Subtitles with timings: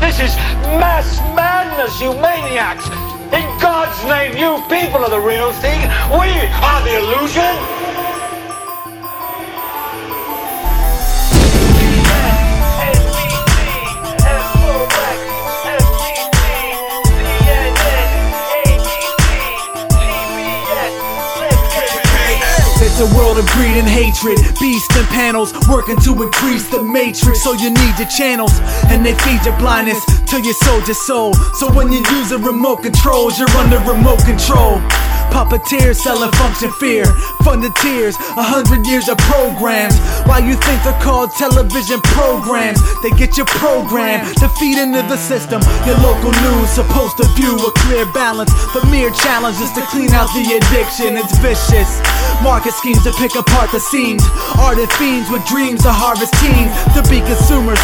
[0.00, 0.36] This is
[0.80, 2.88] mass madness, you maniacs!
[3.32, 5.80] In God's name, you people are the real thing!
[6.10, 6.28] We
[6.64, 7.69] are the illusion!
[23.30, 24.38] World and hatred.
[24.60, 27.42] Beasts and panels working to increase the matrix.
[27.42, 28.52] So you need your channels,
[28.90, 31.34] and they feed your blindness till you sold your soul.
[31.54, 34.80] So when you use a remote controls, you're under remote control.
[35.30, 37.06] Puppeteers selling function fear,
[37.46, 39.94] funded tears, a hundred years of programs.
[40.26, 42.82] Why you think they're called television programs?
[43.02, 45.62] They get your program to feed into the system.
[45.86, 50.10] Your local news supposed to view a clear balance, but mere challenge is to clean
[50.10, 51.16] out the addiction.
[51.16, 51.90] It's vicious.
[52.42, 54.22] Market schemes to pick apart the seams.
[54.58, 57.80] Ardent fiends with dreams to harvest teens to be consumers.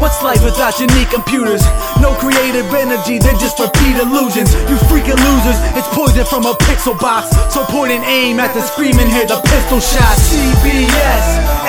[0.00, 1.60] What's life without unique computers?
[2.00, 4.48] No creative energy, they're just repeat illusions.
[4.64, 7.30] You freaking losers, it's poison from a pixel box.
[7.52, 10.34] So point and aim at the screaming, hear the pistol shots.
[10.34, 11.26] CBS,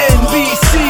[0.09, 0.80] NBC,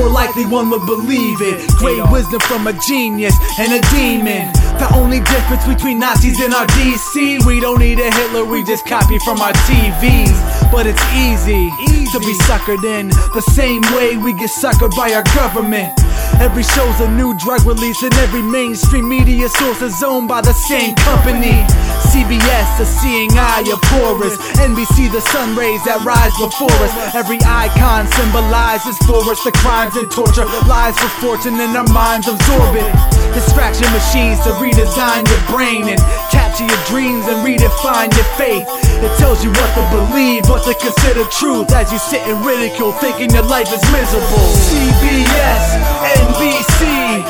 [0.00, 1.68] more likely one would believe it.
[1.76, 4.48] Great wisdom from a genius and a demon.
[4.80, 8.86] The only difference between Nazis and our DC, we don't need a Hitler, we just
[8.86, 10.72] copy from our TVs.
[10.72, 11.68] But it's easy,
[12.12, 15.92] to be suckered in the same way we get suckered by our government.
[16.40, 20.52] Every show's a new drug release, and every mainstream media source is owned by the
[20.52, 21.64] same company.
[22.10, 24.34] CBS, the seeing eye of Horus.
[24.58, 27.14] NBC, the sun rays that rise before us.
[27.14, 32.26] Every icon symbolizes for us the crimes and torture, lies for fortune, and our minds
[32.26, 32.88] absorb it.
[33.30, 36.00] Distraction machines to redesign your brain and
[36.34, 38.66] capture your dreams and redefine your faith.
[38.98, 42.90] It tells you what to believe, what to consider truth as you sit in ridicule,
[42.98, 44.50] thinking your life is miserable.
[44.66, 45.78] CBS,
[46.18, 47.22] NBC,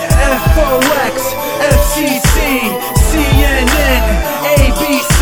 [0.54, 1.14] FOX,
[1.60, 2.36] FCC,
[3.12, 4.04] CNN,
[4.56, 5.20] ABC,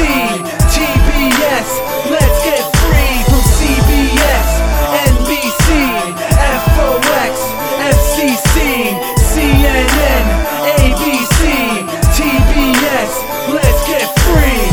[0.70, 1.68] TBS.
[2.06, 4.48] Let's get free from CBS,
[5.10, 5.66] NBC,
[6.76, 7.32] FOX,
[7.82, 8.94] FCC,
[9.26, 10.26] CNN,
[10.78, 11.40] ABC,
[12.14, 13.12] TBS.
[13.50, 14.66] Let's get free.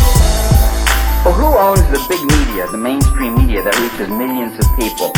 [1.25, 5.11] Well, who owns the big media, the mainstream media that reaches millions of people?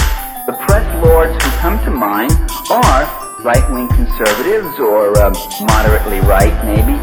[0.48, 2.32] The press lords who come to mind
[2.72, 6.98] are right-wing conservatives or uh, moderately right, maybe.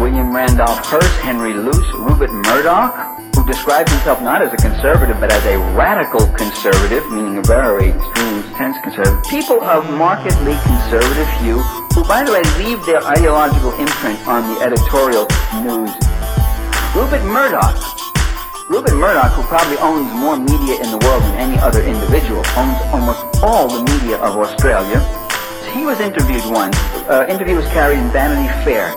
[0.00, 5.30] William Randolph Hearst, Henry Luce, Rupert Murdoch, who describes himself not as a conservative but
[5.30, 9.22] as a radical conservative, meaning a very extreme, tense conservative.
[9.28, 11.60] People of markedly conservative hue,
[11.92, 15.28] who, by the way, leave their ideological imprint on the editorial
[15.60, 15.92] news.
[16.96, 17.76] Rupert Murdoch
[18.70, 22.80] Rupert Murdoch, who probably owns more media in the world than any other individual, owns
[22.96, 25.23] almost all the media of Australia.
[25.84, 26.78] He was interviewed once.
[27.12, 28.88] Uh, interview was carried in Vanity Fair.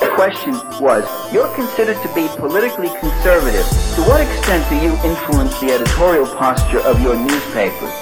[0.00, 1.04] The question was,
[1.36, 3.68] you're considered to be politically conservative.
[3.68, 7.92] To what extent do you influence the editorial posture of your newspapers?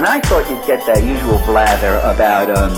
[0.00, 2.72] And I thought you'd get that usual blather about, um,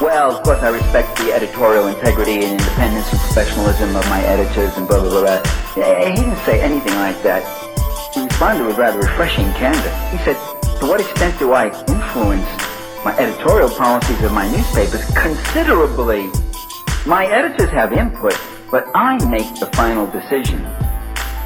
[0.00, 4.72] well, of course I respect the editorial integrity and independence and professionalism of my editors
[4.80, 5.84] and blah, blah, blah, blah.
[5.84, 7.44] Eh, He didn't say anything like that.
[8.14, 9.92] He responded with rather refreshing candor.
[10.08, 10.40] He said,
[10.80, 12.48] to what extent do I influence
[13.06, 15.04] my editorial policies of my newspapers?
[15.14, 16.28] Considerably.
[17.06, 18.36] My editors have input,
[18.68, 20.60] but I make the final decision.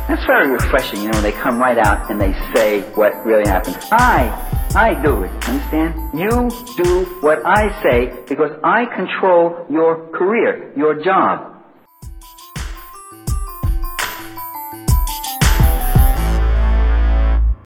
[0.09, 3.47] That's very refreshing, you know, when they come right out and they say what really
[3.47, 3.77] happens.
[3.93, 4.33] I,
[4.75, 6.19] I do it, understand?
[6.19, 6.49] You
[6.83, 11.60] do what I say because I control your career, your job.